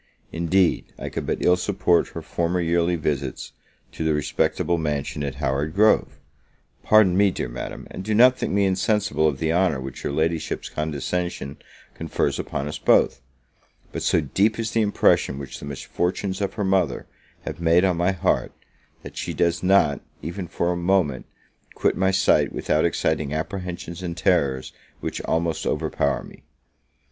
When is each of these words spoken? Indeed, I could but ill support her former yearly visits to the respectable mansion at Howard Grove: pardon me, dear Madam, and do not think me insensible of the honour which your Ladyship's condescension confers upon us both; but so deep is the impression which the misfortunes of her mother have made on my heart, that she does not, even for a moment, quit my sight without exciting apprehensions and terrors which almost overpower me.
Indeed, 0.31 0.85
I 0.97 1.09
could 1.09 1.27
but 1.27 1.45
ill 1.45 1.55
support 1.57 2.07
her 2.13 2.23
former 2.23 2.59
yearly 2.59 2.95
visits 2.95 3.51
to 3.91 4.03
the 4.03 4.15
respectable 4.15 4.79
mansion 4.79 5.23
at 5.23 5.35
Howard 5.35 5.75
Grove: 5.75 6.19
pardon 6.81 7.15
me, 7.15 7.29
dear 7.29 7.47
Madam, 7.47 7.85
and 7.91 8.03
do 8.03 8.15
not 8.15 8.35
think 8.35 8.51
me 8.51 8.65
insensible 8.65 9.27
of 9.27 9.37
the 9.37 9.53
honour 9.53 9.79
which 9.79 10.03
your 10.03 10.11
Ladyship's 10.11 10.69
condescension 10.69 11.57
confers 11.93 12.39
upon 12.39 12.67
us 12.67 12.79
both; 12.79 13.21
but 13.91 14.01
so 14.01 14.21
deep 14.21 14.57
is 14.57 14.71
the 14.71 14.81
impression 14.81 15.37
which 15.37 15.59
the 15.59 15.65
misfortunes 15.67 16.41
of 16.41 16.55
her 16.55 16.65
mother 16.65 17.05
have 17.41 17.61
made 17.61 17.85
on 17.85 17.97
my 17.97 18.11
heart, 18.11 18.53
that 19.03 19.15
she 19.17 19.35
does 19.35 19.61
not, 19.61 20.01
even 20.23 20.47
for 20.47 20.71
a 20.71 20.75
moment, 20.75 21.27
quit 21.75 21.95
my 21.95 22.09
sight 22.09 22.51
without 22.51 22.85
exciting 22.85 23.35
apprehensions 23.35 24.01
and 24.01 24.17
terrors 24.17 24.73
which 24.99 25.21
almost 25.25 25.67
overpower 25.67 26.23
me. 26.23 26.41